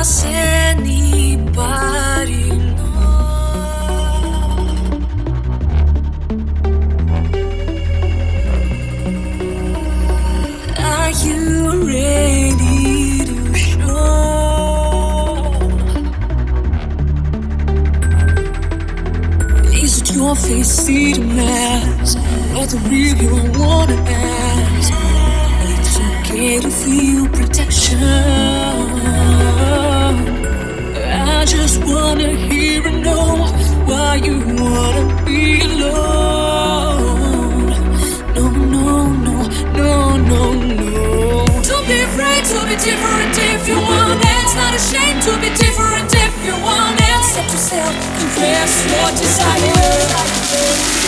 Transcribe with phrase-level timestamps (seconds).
[0.00, 1.60] Does anybody
[2.48, 3.12] know?
[10.78, 11.40] Are you
[11.86, 14.00] ready to show?
[19.84, 22.16] Is it your face see the mask?
[22.56, 24.92] Or the real you I wanna ask?
[25.68, 28.39] It's okay to feel protection.
[31.40, 33.46] I just wanna hear and know
[33.88, 37.00] why you wanna be alone.
[38.34, 41.46] No, no, no, no, no, no.
[41.64, 44.28] Don't be afraid to be different if you want it.
[44.44, 47.08] It's not a shame to be different if you want it.
[47.08, 50.99] Accept yourself, confess your desire.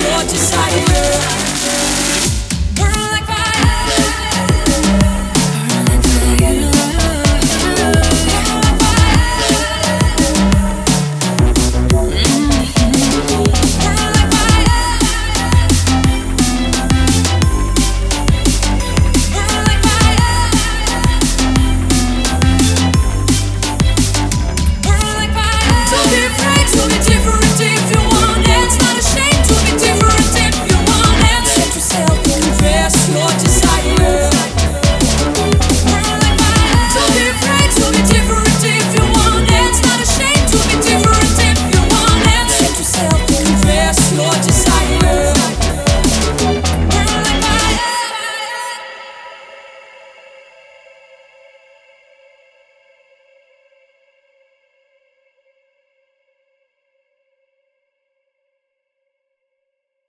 [0.00, 0.87] Your desire.